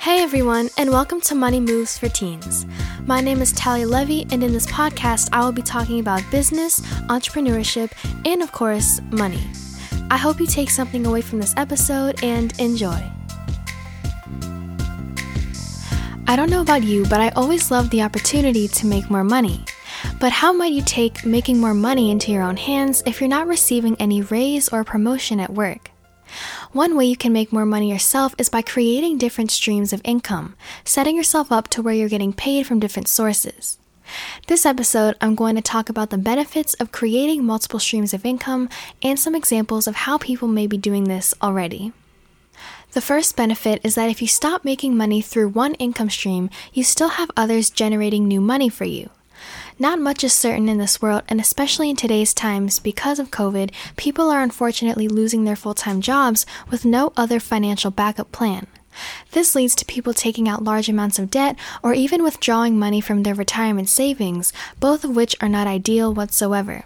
Hey 0.00 0.22
everyone, 0.22 0.70
and 0.78 0.88
welcome 0.88 1.20
to 1.20 1.34
Money 1.34 1.60
Moves 1.60 1.98
for 1.98 2.08
Teens. 2.08 2.64
My 3.04 3.20
name 3.20 3.42
is 3.42 3.52
Talia 3.52 3.86
Levy, 3.86 4.26
and 4.30 4.42
in 4.42 4.50
this 4.50 4.64
podcast, 4.64 5.28
I 5.30 5.44
will 5.44 5.52
be 5.52 5.60
talking 5.60 6.00
about 6.00 6.22
business, 6.30 6.80
entrepreneurship, 7.10 7.92
and 8.24 8.40
of 8.40 8.50
course, 8.50 9.02
money. 9.10 9.42
I 10.10 10.16
hope 10.16 10.40
you 10.40 10.46
take 10.46 10.70
something 10.70 11.04
away 11.04 11.20
from 11.20 11.38
this 11.38 11.52
episode 11.58 12.24
and 12.24 12.58
enjoy. 12.58 12.98
I 16.26 16.34
don't 16.34 16.48
know 16.48 16.62
about 16.62 16.82
you, 16.82 17.04
but 17.04 17.20
I 17.20 17.28
always 17.36 17.70
love 17.70 17.90
the 17.90 18.00
opportunity 18.00 18.68
to 18.68 18.86
make 18.86 19.10
more 19.10 19.22
money. 19.22 19.66
But 20.18 20.32
how 20.32 20.50
might 20.54 20.72
you 20.72 20.80
take 20.80 21.26
making 21.26 21.60
more 21.60 21.74
money 21.74 22.10
into 22.10 22.32
your 22.32 22.42
own 22.42 22.56
hands 22.56 23.02
if 23.04 23.20
you're 23.20 23.28
not 23.28 23.46
receiving 23.46 23.96
any 24.00 24.22
raise 24.22 24.70
or 24.70 24.82
promotion 24.82 25.40
at 25.40 25.52
work? 25.52 25.90
One 26.72 26.96
way 26.96 27.06
you 27.06 27.16
can 27.16 27.32
make 27.32 27.52
more 27.52 27.66
money 27.66 27.90
yourself 27.90 28.32
is 28.38 28.48
by 28.48 28.62
creating 28.62 29.18
different 29.18 29.50
streams 29.50 29.92
of 29.92 30.00
income, 30.04 30.54
setting 30.84 31.16
yourself 31.16 31.50
up 31.50 31.66
to 31.70 31.82
where 31.82 31.94
you're 31.94 32.08
getting 32.08 32.32
paid 32.32 32.64
from 32.64 32.78
different 32.78 33.08
sources. 33.08 33.76
This 34.46 34.64
episode, 34.64 35.16
I'm 35.20 35.34
going 35.34 35.56
to 35.56 35.62
talk 35.62 35.88
about 35.88 36.10
the 36.10 36.18
benefits 36.18 36.74
of 36.74 36.92
creating 36.92 37.44
multiple 37.44 37.80
streams 37.80 38.14
of 38.14 38.24
income 38.24 38.68
and 39.02 39.18
some 39.18 39.34
examples 39.34 39.88
of 39.88 39.96
how 39.96 40.18
people 40.18 40.46
may 40.46 40.68
be 40.68 40.78
doing 40.78 41.04
this 41.04 41.34
already. 41.42 41.92
The 42.92 43.00
first 43.00 43.36
benefit 43.36 43.80
is 43.82 43.96
that 43.96 44.08
if 44.08 44.22
you 44.22 44.28
stop 44.28 44.64
making 44.64 44.96
money 44.96 45.20
through 45.20 45.48
one 45.48 45.74
income 45.74 46.10
stream, 46.10 46.50
you 46.72 46.84
still 46.84 47.10
have 47.10 47.32
others 47.36 47.70
generating 47.70 48.28
new 48.28 48.40
money 48.40 48.68
for 48.68 48.84
you. 48.84 49.10
Not 49.80 49.98
much 49.98 50.22
is 50.22 50.34
certain 50.34 50.68
in 50.68 50.76
this 50.76 51.00
world, 51.00 51.22
and 51.26 51.40
especially 51.40 51.88
in 51.88 51.96
today's 51.96 52.34
times, 52.34 52.78
because 52.78 53.18
of 53.18 53.30
COVID, 53.30 53.70
people 53.96 54.28
are 54.28 54.42
unfortunately 54.42 55.08
losing 55.08 55.44
their 55.44 55.56
full 55.56 55.72
time 55.72 56.02
jobs 56.02 56.44
with 56.70 56.84
no 56.84 57.14
other 57.16 57.40
financial 57.40 57.90
backup 57.90 58.30
plan. 58.30 58.66
This 59.30 59.54
leads 59.54 59.74
to 59.76 59.86
people 59.86 60.12
taking 60.12 60.50
out 60.50 60.62
large 60.62 60.90
amounts 60.90 61.18
of 61.18 61.30
debt 61.30 61.56
or 61.82 61.94
even 61.94 62.22
withdrawing 62.22 62.78
money 62.78 63.00
from 63.00 63.22
their 63.22 63.34
retirement 63.34 63.88
savings, 63.88 64.52
both 64.80 65.02
of 65.02 65.16
which 65.16 65.34
are 65.40 65.48
not 65.48 65.66
ideal 65.66 66.12
whatsoever. 66.12 66.84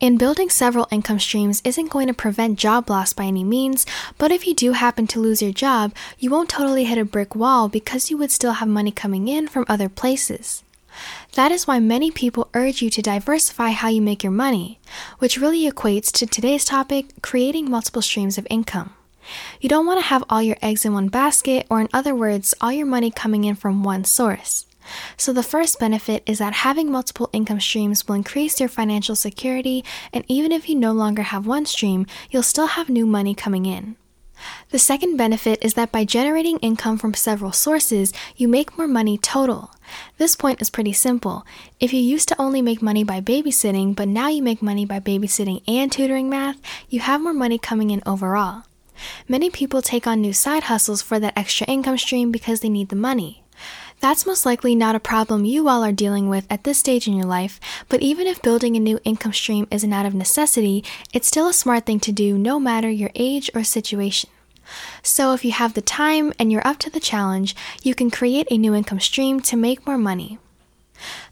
In 0.00 0.16
building 0.16 0.48
several 0.48 0.88
income 0.90 1.18
streams 1.18 1.60
isn't 1.62 1.90
going 1.90 2.06
to 2.06 2.14
prevent 2.14 2.58
job 2.58 2.88
loss 2.88 3.12
by 3.12 3.24
any 3.24 3.44
means, 3.44 3.84
but 4.16 4.32
if 4.32 4.46
you 4.46 4.54
do 4.54 4.72
happen 4.72 5.06
to 5.08 5.20
lose 5.20 5.42
your 5.42 5.52
job, 5.52 5.92
you 6.18 6.30
won't 6.30 6.48
totally 6.48 6.84
hit 6.84 6.96
a 6.96 7.04
brick 7.04 7.34
wall 7.34 7.68
because 7.68 8.10
you 8.10 8.16
would 8.16 8.30
still 8.30 8.52
have 8.52 8.68
money 8.68 8.90
coming 8.90 9.28
in 9.28 9.46
from 9.46 9.66
other 9.68 9.90
places. 9.90 10.64
That 11.34 11.52
is 11.52 11.66
why 11.66 11.78
many 11.78 12.10
people 12.10 12.48
urge 12.54 12.82
you 12.82 12.90
to 12.90 13.02
diversify 13.02 13.70
how 13.70 13.88
you 13.88 14.02
make 14.02 14.22
your 14.22 14.32
money, 14.32 14.80
which 15.18 15.38
really 15.38 15.70
equates 15.70 16.10
to 16.12 16.26
today's 16.26 16.64
topic 16.64 17.06
creating 17.22 17.70
multiple 17.70 18.02
streams 18.02 18.38
of 18.38 18.46
income. 18.50 18.94
You 19.60 19.68
don't 19.68 19.86
want 19.86 20.00
to 20.00 20.06
have 20.06 20.24
all 20.30 20.42
your 20.42 20.56
eggs 20.62 20.84
in 20.84 20.92
one 20.92 21.08
basket, 21.08 21.66
or 21.70 21.80
in 21.80 21.88
other 21.92 22.14
words, 22.14 22.54
all 22.60 22.72
your 22.72 22.86
money 22.86 23.10
coming 23.10 23.44
in 23.44 23.54
from 23.54 23.82
one 23.82 24.04
source. 24.04 24.66
So, 25.16 25.32
the 25.32 25.42
first 25.42 25.78
benefit 25.78 26.22
is 26.24 26.38
that 26.38 26.64
having 26.64 26.90
multiple 26.90 27.28
income 27.32 27.60
streams 27.60 28.08
will 28.08 28.14
increase 28.14 28.58
your 28.58 28.70
financial 28.70 29.14
security, 29.14 29.84
and 30.12 30.24
even 30.28 30.50
if 30.50 30.68
you 30.68 30.74
no 30.74 30.92
longer 30.92 31.22
have 31.22 31.46
one 31.46 31.66
stream, 31.66 32.06
you'll 32.30 32.42
still 32.42 32.68
have 32.68 32.88
new 32.88 33.06
money 33.06 33.34
coming 33.34 33.66
in. 33.66 33.96
The 34.70 34.78
second 34.78 35.16
benefit 35.16 35.58
is 35.62 35.74
that 35.74 35.92
by 35.92 36.04
generating 36.04 36.58
income 36.58 36.98
from 36.98 37.14
several 37.14 37.52
sources, 37.52 38.12
you 38.36 38.48
make 38.48 38.76
more 38.76 38.86
money 38.86 39.16
total. 39.18 39.70
This 40.18 40.36
point 40.36 40.60
is 40.60 40.70
pretty 40.70 40.92
simple. 40.92 41.46
If 41.80 41.92
you 41.92 42.00
used 42.00 42.28
to 42.28 42.40
only 42.40 42.60
make 42.60 42.82
money 42.82 43.04
by 43.04 43.20
babysitting, 43.20 43.96
but 43.96 44.08
now 44.08 44.28
you 44.28 44.42
make 44.42 44.60
money 44.60 44.84
by 44.84 45.00
babysitting 45.00 45.62
and 45.66 45.90
tutoring 45.90 46.28
math, 46.28 46.60
you 46.88 47.00
have 47.00 47.20
more 47.20 47.32
money 47.32 47.58
coming 47.58 47.90
in 47.90 48.02
overall. 48.04 48.64
Many 49.28 49.48
people 49.50 49.80
take 49.80 50.06
on 50.06 50.20
new 50.20 50.32
side 50.32 50.64
hustles 50.64 51.02
for 51.02 51.18
that 51.20 51.36
extra 51.36 51.66
income 51.66 51.98
stream 51.98 52.30
because 52.30 52.60
they 52.60 52.68
need 52.68 52.88
the 52.88 52.96
money. 52.96 53.44
That's 54.00 54.26
most 54.26 54.46
likely 54.46 54.76
not 54.76 54.94
a 54.94 55.00
problem 55.00 55.44
you 55.44 55.68
all 55.68 55.82
are 55.82 55.92
dealing 55.92 56.28
with 56.28 56.46
at 56.48 56.62
this 56.62 56.78
stage 56.78 57.08
in 57.08 57.14
your 57.14 57.26
life, 57.26 57.58
but 57.88 58.00
even 58.00 58.28
if 58.28 58.40
building 58.42 58.76
a 58.76 58.80
new 58.80 59.00
income 59.02 59.32
stream 59.32 59.66
isn't 59.72 59.92
out 59.92 60.06
of 60.06 60.14
necessity, 60.14 60.84
it's 61.12 61.26
still 61.26 61.48
a 61.48 61.52
smart 61.52 61.86
thing 61.86 61.98
to 62.00 62.12
do 62.12 62.38
no 62.38 62.60
matter 62.60 62.88
your 62.88 63.10
age 63.16 63.50
or 63.54 63.64
situation. 63.64 64.30
So, 65.02 65.32
if 65.34 65.44
you 65.44 65.52
have 65.52 65.74
the 65.74 65.82
time 65.82 66.32
and 66.38 66.50
you're 66.50 66.66
up 66.66 66.78
to 66.78 66.90
the 66.90 67.00
challenge, 67.00 67.54
you 67.82 67.94
can 67.94 68.10
create 68.10 68.48
a 68.50 68.58
new 68.58 68.74
income 68.74 69.00
stream 69.00 69.40
to 69.40 69.56
make 69.56 69.86
more 69.86 69.98
money. 69.98 70.38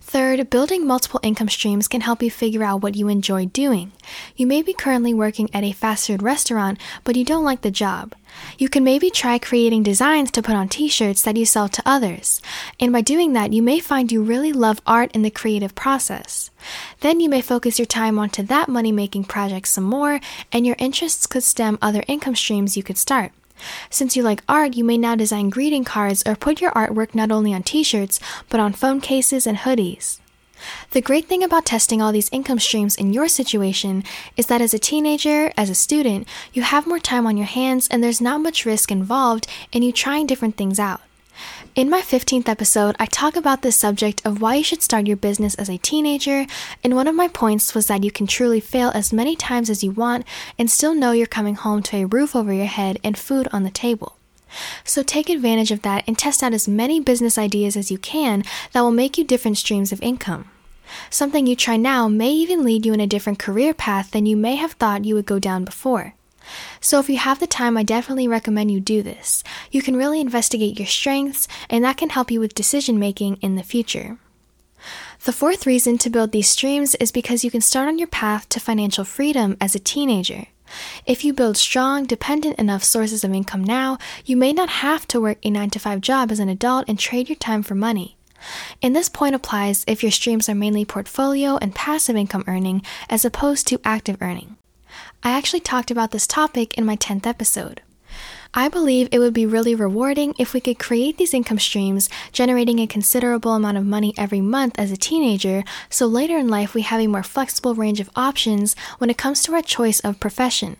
Third, 0.08 0.50
building 0.50 0.86
multiple 0.86 1.18
income 1.24 1.48
streams 1.48 1.88
can 1.88 2.00
help 2.00 2.22
you 2.22 2.30
figure 2.30 2.62
out 2.62 2.80
what 2.80 2.94
you 2.94 3.08
enjoy 3.08 3.46
doing. 3.46 3.90
You 4.36 4.46
may 4.46 4.62
be 4.62 4.72
currently 4.72 5.12
working 5.12 5.50
at 5.52 5.64
a 5.64 5.72
fast 5.72 6.06
food 6.06 6.22
restaurant, 6.22 6.78
but 7.02 7.16
you 7.16 7.24
don't 7.24 7.44
like 7.44 7.62
the 7.62 7.72
job. 7.72 8.14
You 8.56 8.68
can 8.68 8.84
maybe 8.84 9.10
try 9.10 9.40
creating 9.40 9.82
designs 9.82 10.30
to 10.30 10.42
put 10.42 10.54
on 10.54 10.68
t 10.68 10.86
shirts 10.86 11.22
that 11.22 11.36
you 11.36 11.44
sell 11.44 11.68
to 11.70 11.82
others. 11.84 12.40
And 12.78 12.92
by 12.92 13.00
doing 13.00 13.32
that, 13.32 13.52
you 13.52 13.62
may 13.62 13.80
find 13.80 14.12
you 14.12 14.22
really 14.22 14.52
love 14.52 14.80
art 14.86 15.10
in 15.10 15.22
the 15.22 15.30
creative 15.30 15.74
process. 15.74 16.52
Then 17.00 17.18
you 17.18 17.28
may 17.28 17.40
focus 17.40 17.76
your 17.76 17.86
time 17.86 18.16
onto 18.16 18.44
that 18.44 18.68
money 18.68 18.92
making 18.92 19.24
project 19.24 19.66
some 19.66 19.84
more, 19.84 20.20
and 20.52 20.64
your 20.64 20.76
interests 20.78 21.26
could 21.26 21.42
stem 21.42 21.78
other 21.82 22.04
income 22.06 22.36
streams 22.36 22.76
you 22.76 22.84
could 22.84 22.96
start. 22.96 23.32
Since 23.90 24.16
you 24.16 24.22
like 24.22 24.42
art, 24.48 24.76
you 24.76 24.84
may 24.84 24.98
now 24.98 25.14
design 25.14 25.50
greeting 25.50 25.84
cards 25.84 26.22
or 26.26 26.36
put 26.36 26.60
your 26.60 26.72
artwork 26.72 27.14
not 27.14 27.30
only 27.30 27.52
on 27.54 27.62
t 27.62 27.82
shirts, 27.82 28.20
but 28.48 28.60
on 28.60 28.72
phone 28.72 29.00
cases 29.00 29.46
and 29.46 29.58
hoodies. 29.58 30.18
The 30.92 31.02
great 31.02 31.26
thing 31.26 31.44
about 31.44 31.66
testing 31.66 32.00
all 32.00 32.12
these 32.12 32.30
income 32.32 32.58
streams 32.58 32.96
in 32.96 33.12
your 33.12 33.28
situation 33.28 34.04
is 34.36 34.46
that 34.46 34.62
as 34.62 34.72
a 34.72 34.78
teenager, 34.78 35.52
as 35.56 35.68
a 35.68 35.74
student, 35.74 36.26
you 36.52 36.62
have 36.62 36.86
more 36.86 36.98
time 36.98 37.26
on 37.26 37.36
your 37.36 37.46
hands 37.46 37.88
and 37.88 38.02
there's 38.02 38.20
not 38.20 38.40
much 38.40 38.64
risk 38.64 38.90
involved 38.90 39.46
in 39.72 39.82
you 39.82 39.92
trying 39.92 40.26
different 40.26 40.56
things 40.56 40.78
out. 40.78 41.00
In 41.76 41.90
my 41.90 42.00
15th 42.00 42.48
episode, 42.48 42.96
I 42.98 43.04
talk 43.04 43.36
about 43.36 43.60
the 43.60 43.70
subject 43.70 44.24
of 44.24 44.40
why 44.40 44.54
you 44.54 44.64
should 44.64 44.80
start 44.80 45.06
your 45.06 45.18
business 45.18 45.54
as 45.56 45.68
a 45.68 45.76
teenager, 45.76 46.46
and 46.82 46.96
one 46.96 47.06
of 47.06 47.14
my 47.14 47.28
points 47.28 47.74
was 47.74 47.86
that 47.88 48.02
you 48.02 48.10
can 48.10 48.26
truly 48.26 48.60
fail 48.60 48.90
as 48.94 49.12
many 49.12 49.36
times 49.36 49.68
as 49.68 49.84
you 49.84 49.90
want 49.90 50.24
and 50.58 50.70
still 50.70 50.94
know 50.94 51.12
you're 51.12 51.26
coming 51.26 51.54
home 51.54 51.82
to 51.82 51.98
a 51.98 52.06
roof 52.06 52.34
over 52.34 52.50
your 52.50 52.64
head 52.64 52.98
and 53.04 53.18
food 53.18 53.46
on 53.52 53.62
the 53.62 53.70
table. 53.70 54.16
So 54.84 55.02
take 55.02 55.28
advantage 55.28 55.70
of 55.70 55.82
that 55.82 56.02
and 56.06 56.18
test 56.18 56.42
out 56.42 56.54
as 56.54 56.66
many 56.66 56.98
business 56.98 57.36
ideas 57.36 57.76
as 57.76 57.90
you 57.90 57.98
can 57.98 58.42
that 58.72 58.80
will 58.80 58.90
make 58.90 59.18
you 59.18 59.24
different 59.24 59.58
streams 59.58 59.92
of 59.92 60.00
income. 60.00 60.50
Something 61.10 61.46
you 61.46 61.56
try 61.56 61.76
now 61.76 62.08
may 62.08 62.30
even 62.30 62.64
lead 62.64 62.86
you 62.86 62.94
in 62.94 63.00
a 63.00 63.06
different 63.06 63.38
career 63.38 63.74
path 63.74 64.12
than 64.12 64.24
you 64.24 64.34
may 64.34 64.54
have 64.54 64.72
thought 64.72 65.04
you 65.04 65.14
would 65.14 65.26
go 65.26 65.38
down 65.38 65.66
before. 65.66 66.14
So, 66.80 66.98
if 67.00 67.08
you 67.08 67.18
have 67.18 67.40
the 67.40 67.46
time, 67.46 67.76
I 67.76 67.82
definitely 67.82 68.28
recommend 68.28 68.70
you 68.70 68.80
do 68.80 69.02
this. 69.02 69.42
You 69.70 69.82
can 69.82 69.96
really 69.96 70.20
investigate 70.20 70.78
your 70.78 70.86
strengths, 70.86 71.48
and 71.68 71.84
that 71.84 71.96
can 71.96 72.10
help 72.10 72.30
you 72.30 72.40
with 72.40 72.54
decision 72.54 72.98
making 72.98 73.36
in 73.36 73.56
the 73.56 73.62
future. 73.62 74.18
The 75.24 75.32
fourth 75.32 75.66
reason 75.66 75.98
to 75.98 76.10
build 76.10 76.32
these 76.32 76.48
streams 76.48 76.94
is 76.96 77.10
because 77.10 77.42
you 77.42 77.50
can 77.50 77.60
start 77.60 77.88
on 77.88 77.98
your 77.98 78.08
path 78.08 78.48
to 78.50 78.60
financial 78.60 79.04
freedom 79.04 79.56
as 79.60 79.74
a 79.74 79.80
teenager. 79.80 80.46
If 81.06 81.24
you 81.24 81.32
build 81.32 81.56
strong, 81.56 82.04
dependent 82.04 82.58
enough 82.58 82.84
sources 82.84 83.24
of 83.24 83.32
income 83.32 83.64
now, 83.64 83.98
you 84.24 84.36
may 84.36 84.52
not 84.52 84.68
have 84.68 85.06
to 85.08 85.20
work 85.20 85.38
a 85.42 85.50
9 85.50 85.70
to 85.70 85.78
5 85.78 86.00
job 86.00 86.30
as 86.30 86.38
an 86.38 86.48
adult 86.48 86.84
and 86.88 86.98
trade 86.98 87.28
your 87.28 87.36
time 87.36 87.62
for 87.62 87.74
money. 87.74 88.16
And 88.82 88.94
this 88.94 89.08
point 89.08 89.34
applies 89.34 89.84
if 89.86 90.02
your 90.02 90.12
streams 90.12 90.48
are 90.48 90.54
mainly 90.54 90.84
portfolio 90.84 91.56
and 91.56 91.74
passive 91.74 92.16
income 92.16 92.44
earning 92.46 92.82
as 93.08 93.24
opposed 93.24 93.66
to 93.68 93.80
active 93.84 94.18
earning. 94.20 94.56
I 95.22 95.30
actually 95.30 95.60
talked 95.60 95.90
about 95.90 96.10
this 96.10 96.26
topic 96.26 96.76
in 96.78 96.84
my 96.84 96.96
10th 96.96 97.26
episode. 97.26 97.82
I 98.54 98.68
believe 98.68 99.08
it 99.12 99.18
would 99.18 99.34
be 99.34 99.44
really 99.44 99.74
rewarding 99.74 100.34
if 100.38 100.54
we 100.54 100.60
could 100.60 100.78
create 100.78 101.18
these 101.18 101.34
income 101.34 101.58
streams, 101.58 102.08
generating 102.32 102.78
a 102.78 102.86
considerable 102.86 103.52
amount 103.52 103.76
of 103.76 103.84
money 103.84 104.14
every 104.16 104.40
month 104.40 104.78
as 104.78 104.90
a 104.90 104.96
teenager, 104.96 105.62
so 105.90 106.06
later 106.06 106.38
in 106.38 106.48
life 106.48 106.72
we 106.72 106.82
have 106.82 107.00
a 107.00 107.06
more 107.06 107.22
flexible 107.22 107.74
range 107.74 108.00
of 108.00 108.10
options 108.16 108.74
when 108.98 109.10
it 109.10 109.18
comes 109.18 109.42
to 109.42 109.54
our 109.54 109.62
choice 109.62 110.00
of 110.00 110.20
profession. 110.20 110.76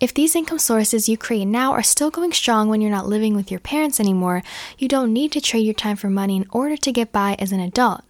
If 0.00 0.14
these 0.14 0.36
income 0.36 0.58
sources 0.58 1.08
you 1.08 1.16
create 1.16 1.46
now 1.46 1.72
are 1.72 1.82
still 1.82 2.10
going 2.10 2.32
strong 2.32 2.68
when 2.68 2.80
you're 2.80 2.90
not 2.90 3.08
living 3.08 3.34
with 3.34 3.50
your 3.50 3.60
parents 3.60 4.00
anymore, 4.00 4.42
you 4.78 4.88
don't 4.88 5.12
need 5.12 5.32
to 5.32 5.40
trade 5.40 5.66
your 5.66 5.74
time 5.74 5.96
for 5.96 6.10
money 6.10 6.36
in 6.36 6.46
order 6.50 6.76
to 6.76 6.92
get 6.92 7.12
by 7.12 7.36
as 7.38 7.52
an 7.52 7.60
adult. 7.60 8.02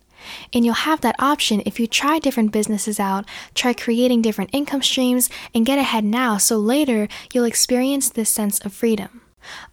And 0.53 0.65
you'll 0.65 0.75
have 0.75 1.01
that 1.01 1.17
option 1.19 1.63
if 1.67 1.79
you 1.79 1.87
try 1.87 2.19
different 2.19 2.53
businesses 2.53 2.99
out, 3.01 3.25
try 3.55 3.73
creating 3.73 4.23
different 4.23 4.51
income 4.53 4.83
streams, 4.83 5.29
and 5.55 5.67
get 5.67 5.79
ahead 5.79 6.05
now 6.05 6.37
so 6.39 6.57
later 6.57 7.09
you'll 7.33 7.45
experience 7.45 8.09
this 8.09 8.31
sense 8.31 8.59
of 8.61 8.73
freedom. 8.73 9.23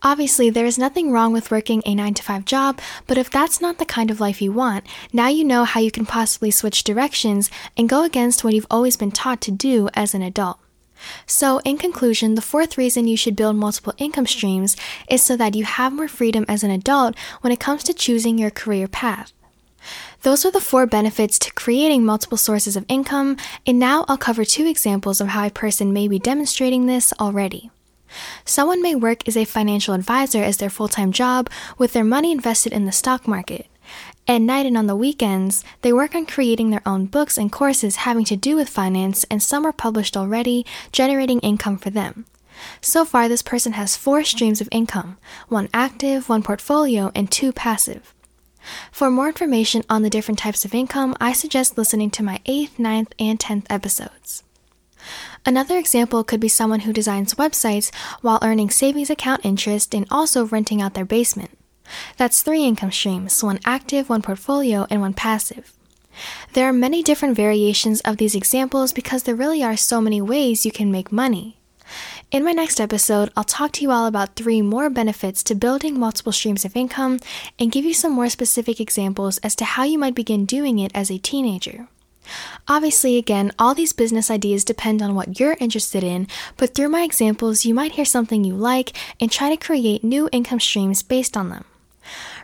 Obviously, 0.02 0.50
there 0.50 0.66
is 0.66 0.78
nothing 0.78 1.12
wrong 1.12 1.34
with 1.34 1.52
working 1.52 1.82
a 1.86 1.96
9 1.96 2.14
to 2.16 2.24
5 2.24 2.46
job, 2.46 2.80
but 3.08 3.18
if 3.18 3.30
that's 3.30 3.62
not 3.62 3.78
the 3.78 3.86
kind 3.86 4.12
of 4.12 4.20
life 4.20 4.42
you 4.42 4.52
want, 4.52 4.86
now 5.12 5.28
you 5.28 5.44
know 5.44 5.64
how 5.64 5.80
you 5.80 5.92
can 5.92 6.06
possibly 6.06 6.52
switch 6.52 6.84
directions 6.84 7.50
and 7.76 7.90
go 7.90 8.04
against 8.04 8.44
what 8.44 8.54
you've 8.54 8.68
always 8.70 8.98
been 8.98 9.12
taught 9.12 9.42
to 9.42 9.52
do 9.52 9.90
as 9.94 10.14
an 10.14 10.22
adult. 10.22 10.60
So, 11.26 11.60
in 11.60 11.78
conclusion, 11.78 12.36
the 12.36 12.42
fourth 12.42 12.78
reason 12.78 13.08
you 13.08 13.18
should 13.18 13.36
build 13.36 13.56
multiple 13.56 13.94
income 13.98 14.28
streams 14.28 14.78
is 15.10 15.22
so 15.22 15.36
that 15.36 15.56
you 15.56 15.66
have 15.66 15.92
more 15.92 16.08
freedom 16.08 16.46
as 16.48 16.64
an 16.64 16.72
adult 16.72 17.16
when 17.42 17.52
it 17.52 17.60
comes 17.60 17.84
to 17.86 17.94
choosing 17.94 18.38
your 18.38 18.52
career 18.52 18.88
path. 18.88 19.34
Those 20.22 20.46
are 20.46 20.52
the 20.52 20.62
four 20.62 20.86
benefits 20.86 21.38
to 21.40 21.54
creating 21.54 22.06
multiple 22.06 22.38
sources 22.38 22.76
of 22.76 22.86
income, 22.88 23.38
and 23.66 23.80
now 23.80 24.06
I'll 24.08 24.18
cover 24.18 24.46
two 24.46 24.66
examples 24.66 25.20
of 25.20 25.30
how 25.30 25.46
a 25.46 25.52
person 25.52 25.94
may 25.94 26.08
be 26.08 26.20
demonstrating 26.20 26.86
this 26.86 27.14
already. 27.20 27.72
Someone 28.46 28.82
may 28.82 28.96
work 28.96 29.28
as 29.28 29.36
a 29.36 29.46
financial 29.46 29.94
advisor 29.94 30.44
as 30.44 30.58
their 30.58 30.70
full 30.70 30.88
time 30.88 31.12
job 31.12 31.50
with 31.78 31.94
their 31.94 32.04
money 32.04 32.32
invested 32.32 32.72
in 32.72 32.86
the 32.86 32.92
stock 32.92 33.28
market. 33.28 33.68
At 34.28 34.40
night 34.40 34.66
and 34.66 34.78
on 34.78 34.88
the 34.88 34.96
weekends, 34.96 35.64
they 35.82 35.92
work 35.92 36.16
on 36.16 36.26
creating 36.26 36.70
their 36.70 36.82
own 36.86 37.08
books 37.08 37.38
and 37.38 37.52
courses 37.52 37.98
having 37.98 38.24
to 38.26 38.38
do 38.38 38.56
with 38.56 38.70
finance, 38.70 39.26
and 39.26 39.44
some 39.44 39.66
are 39.66 39.74
published 39.74 40.16
already, 40.16 40.66
generating 40.92 41.40
income 41.40 41.78
for 41.78 41.90
them. 41.90 42.26
So 42.80 43.04
far, 43.04 43.28
this 43.28 43.42
person 43.42 43.74
has 43.74 43.98
four 43.98 44.24
streams 44.24 44.62
of 44.62 44.70
income 44.72 45.18
one 45.50 45.68
active, 45.74 46.30
one 46.30 46.44
portfolio, 46.44 47.12
and 47.14 47.30
two 47.30 47.52
passive. 47.52 48.14
For 48.92 49.10
more 49.10 49.28
information 49.28 49.84
on 49.90 50.04
the 50.04 50.10
different 50.10 50.40
types 50.40 50.66
of 50.66 50.74
income, 50.74 51.16
I 51.20 51.34
suggest 51.34 51.78
listening 51.78 52.12
to 52.12 52.24
my 52.24 52.40
8th, 52.46 52.78
9th, 52.78 53.12
and 53.20 53.40
10th 53.40 53.66
episodes. 53.70 54.44
Another 55.46 55.78
example 55.78 56.24
could 56.24 56.40
be 56.40 56.48
someone 56.48 56.82
who 56.82 56.94
designs 56.94 57.34
websites 57.34 57.94
while 58.22 58.40
earning 58.42 58.70
savings 58.70 59.10
account 59.10 59.44
interest 59.44 59.94
and 59.94 60.08
also 60.10 60.46
renting 60.46 60.82
out 60.82 60.94
their 60.94 61.06
basement. 61.06 61.52
That's 62.18 62.42
three 62.42 62.64
income 62.64 62.92
streams 62.92 63.44
one 63.44 63.60
active, 63.66 64.10
one 64.10 64.22
portfolio, 64.22 64.88
and 64.90 65.02
one 65.02 65.14
passive. 65.14 65.74
There 66.54 66.68
are 66.68 66.74
many 66.74 67.04
different 67.04 67.36
variations 67.36 68.00
of 68.02 68.18
these 68.18 68.36
examples 68.36 68.94
because 68.94 69.24
there 69.24 69.36
really 69.36 69.64
are 69.64 69.76
so 69.76 70.00
many 70.00 70.22
ways 70.22 70.66
you 70.66 70.72
can 70.72 70.92
make 70.92 71.12
money. 71.12 71.58
In 72.34 72.44
my 72.44 72.52
next 72.52 72.82
episode, 72.82 73.32
I'll 73.38 73.44
talk 73.44 73.74
to 73.74 73.84
you 73.84 73.92
all 73.92 74.08
about 74.08 74.36
three 74.36 74.64
more 74.64 74.90
benefits 74.90 75.44
to 75.44 75.54
building 75.54 76.00
multiple 76.00 76.32
streams 76.32 76.66
of 76.66 76.76
income 76.76 77.20
and 77.60 77.72
give 77.72 77.86
you 77.86 77.94
some 77.94 78.12
more 78.12 78.28
specific 78.28 78.80
examples 78.80 79.38
as 79.44 79.56
to 79.58 79.66
how 79.66 79.84
you 79.84 80.00
might 80.00 80.16
begin 80.16 80.48
doing 80.48 80.80
it 80.80 80.92
as 80.96 81.12
a 81.12 81.20
teenager. 81.20 81.88
Obviously, 82.68 83.18
again, 83.18 83.52
all 83.60 83.76
these 83.76 83.94
business 83.94 84.32
ideas 84.32 84.66
depend 84.66 85.00
on 85.00 85.14
what 85.14 85.40
you're 85.40 85.58
interested 85.60 86.04
in, 86.04 86.28
but 86.58 86.74
through 86.74 86.90
my 86.90 87.04
examples, 87.04 87.66
you 87.66 87.76
might 87.76 87.92
hear 87.92 88.04
something 88.04 88.44
you 88.44 88.56
like 88.56 88.98
and 89.20 89.32
try 89.32 89.50
to 89.50 89.68
create 89.68 90.04
new 90.04 90.28
income 90.32 90.60
streams 90.60 91.04
based 91.04 91.38
on 91.38 91.50
them. 91.50 91.66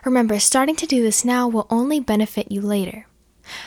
Remember, 0.04 0.38
starting 0.38 0.76
to 0.76 0.86
do 0.86 1.02
this 1.02 1.24
now 1.24 1.48
will 1.48 1.66
only 1.68 1.98
benefit 1.98 2.52
you 2.52 2.60
later. 2.60 3.06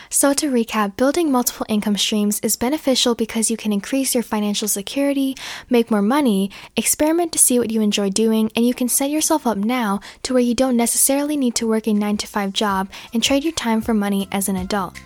So, 0.09 0.33
to 0.33 0.51
recap, 0.51 0.95
building 0.95 1.31
multiple 1.31 1.65
income 1.69 1.97
streams 1.97 2.39
is 2.41 2.55
beneficial 2.55 3.15
because 3.15 3.49
you 3.49 3.57
can 3.57 3.73
increase 3.73 4.13
your 4.13 4.23
financial 4.23 4.67
security, 4.67 5.35
make 5.69 5.91
more 5.91 6.01
money, 6.01 6.51
experiment 6.75 7.31
to 7.33 7.39
see 7.39 7.59
what 7.59 7.71
you 7.71 7.81
enjoy 7.81 8.09
doing, 8.09 8.51
and 8.55 8.65
you 8.65 8.73
can 8.73 8.89
set 8.89 9.09
yourself 9.09 9.47
up 9.47 9.57
now 9.57 9.99
to 10.23 10.33
where 10.33 10.43
you 10.43 10.55
don't 10.55 10.77
necessarily 10.77 11.37
need 11.37 11.55
to 11.55 11.67
work 11.67 11.87
a 11.87 11.93
9 11.93 12.17
to 12.17 12.27
5 12.27 12.53
job 12.53 12.89
and 13.13 13.23
trade 13.23 13.43
your 13.43 13.53
time 13.53 13.81
for 13.81 13.93
money 13.93 14.27
as 14.31 14.49
an 14.49 14.55
adult. 14.55 14.99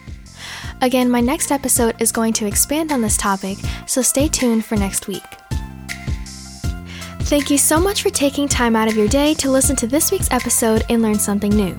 Again, 0.82 1.10
my 1.10 1.22
next 1.22 1.52
episode 1.52 2.00
is 2.02 2.12
going 2.12 2.34
to 2.34 2.46
expand 2.46 2.92
on 2.92 3.02
this 3.02 3.18
topic, 3.18 3.58
so 3.88 4.02
stay 4.02 4.28
tuned 4.28 4.66
for 4.66 4.76
next 4.76 5.08
week. 5.08 5.24
Thank 7.28 7.50
you 7.50 7.58
so 7.58 7.80
much 7.80 8.04
for 8.04 8.10
taking 8.10 8.48
time 8.48 8.76
out 8.76 8.88
of 8.88 8.96
your 8.96 9.10
day 9.10 9.34
to 9.34 9.52
listen 9.52 9.76
to 9.78 9.88
this 9.88 10.12
week's 10.12 10.32
episode 10.32 10.86
and 10.90 11.02
learn 11.02 11.20
something 11.20 11.52
new. 11.52 11.78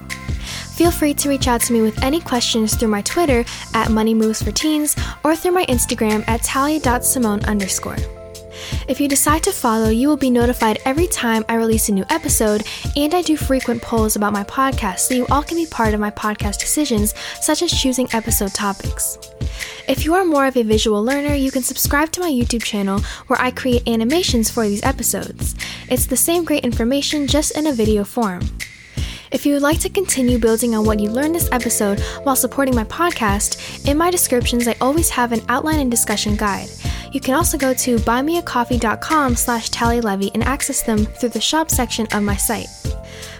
Feel 0.78 0.92
free 0.92 1.12
to 1.14 1.28
reach 1.28 1.48
out 1.48 1.60
to 1.62 1.72
me 1.72 1.82
with 1.82 2.00
any 2.04 2.20
questions 2.20 2.76
through 2.76 2.86
my 2.86 3.02
Twitter 3.02 3.44
at 3.74 3.90
Money 3.90 4.14
Moves 4.14 4.40
for 4.40 4.52
Teens 4.52 4.94
or 5.24 5.34
through 5.34 5.50
my 5.50 5.66
Instagram 5.66 6.22
at 6.28 6.44
talia.simone 6.44 7.44
underscore. 7.46 7.96
If 8.86 9.00
you 9.00 9.08
decide 9.08 9.42
to 9.42 9.50
follow, 9.50 9.88
you 9.88 10.06
will 10.06 10.16
be 10.16 10.30
notified 10.30 10.78
every 10.84 11.08
time 11.08 11.44
I 11.48 11.56
release 11.56 11.88
a 11.88 11.92
new 11.92 12.04
episode, 12.10 12.64
and 12.96 13.12
I 13.12 13.22
do 13.22 13.36
frequent 13.36 13.82
polls 13.82 14.14
about 14.14 14.32
my 14.32 14.44
podcast 14.44 15.00
so 15.00 15.14
you 15.14 15.26
all 15.32 15.42
can 15.42 15.56
be 15.56 15.66
part 15.66 15.94
of 15.94 16.00
my 16.00 16.12
podcast 16.12 16.60
decisions, 16.60 17.12
such 17.40 17.62
as 17.62 17.72
choosing 17.72 18.08
episode 18.12 18.54
topics. 18.54 19.18
If 19.88 20.04
you 20.04 20.14
are 20.14 20.24
more 20.24 20.46
of 20.46 20.56
a 20.56 20.62
visual 20.62 21.02
learner, 21.02 21.34
you 21.34 21.50
can 21.50 21.62
subscribe 21.64 22.12
to 22.12 22.20
my 22.20 22.30
YouTube 22.30 22.62
channel 22.62 23.00
where 23.26 23.40
I 23.40 23.50
create 23.50 23.88
animations 23.88 24.48
for 24.48 24.68
these 24.68 24.84
episodes. 24.84 25.56
It's 25.90 26.06
the 26.06 26.16
same 26.16 26.44
great 26.44 26.64
information, 26.64 27.26
just 27.26 27.58
in 27.58 27.66
a 27.66 27.72
video 27.72 28.04
form. 28.04 28.42
If 29.30 29.44
you 29.44 29.52
would 29.52 29.62
like 29.62 29.80
to 29.80 29.90
continue 29.90 30.38
building 30.38 30.74
on 30.74 30.84
what 30.84 31.00
you 31.00 31.10
learned 31.10 31.34
this 31.34 31.50
episode 31.52 32.00
while 32.22 32.36
supporting 32.36 32.74
my 32.74 32.84
podcast, 32.84 33.86
in 33.88 33.98
my 33.98 34.10
descriptions 34.10 34.66
I 34.66 34.76
always 34.80 35.10
have 35.10 35.32
an 35.32 35.42
outline 35.48 35.80
and 35.80 35.90
discussion 35.90 36.36
guide. 36.36 36.68
You 37.12 37.20
can 37.20 37.34
also 37.34 37.58
go 37.58 37.74
to 37.74 37.96
buymeacoffee.com 37.96 39.36
slash 39.36 39.70
talialevy 39.70 40.30
and 40.34 40.44
access 40.44 40.82
them 40.82 41.04
through 41.04 41.30
the 41.30 41.40
shop 41.40 41.70
section 41.70 42.06
of 42.12 42.22
my 42.22 42.36
site. 42.36 42.68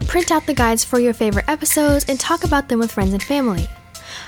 Print 0.06 0.30
out 0.30 0.46
the 0.46 0.54
guides 0.54 0.84
for 0.84 0.98
your 0.98 1.14
favorite 1.14 1.48
episodes 1.48 2.04
and 2.08 2.18
talk 2.18 2.44
about 2.44 2.68
them 2.68 2.78
with 2.78 2.92
friends 2.92 3.12
and 3.12 3.22
family. 3.22 3.66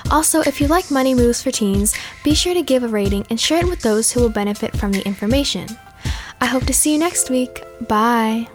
Also, 0.09 0.41
if 0.41 0.59
you 0.59 0.67
like 0.67 0.91
Money 0.91 1.13
Moves 1.13 1.41
for 1.41 1.51
Teens, 1.51 1.95
be 2.23 2.33
sure 2.33 2.53
to 2.53 2.63
give 2.63 2.83
a 2.83 2.87
rating 2.87 3.25
and 3.29 3.39
share 3.39 3.59
it 3.59 3.69
with 3.69 3.81
those 3.81 4.11
who 4.11 4.19
will 4.19 4.29
benefit 4.29 4.75
from 4.77 4.91
the 4.91 5.05
information. 5.05 5.67
I 6.39 6.45
hope 6.45 6.65
to 6.65 6.73
see 6.73 6.93
you 6.93 6.99
next 6.99 7.29
week. 7.29 7.63
Bye. 7.87 8.47